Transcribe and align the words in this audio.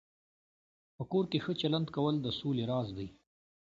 په 0.95 1.03
کور 1.11 1.25
کې 1.31 1.39
ښه 1.43 1.53
چلند 1.61 1.87
کول 1.95 2.15
د 2.21 2.27
سولې 2.39 2.63
راز 2.71 2.87
دی. 2.97 3.07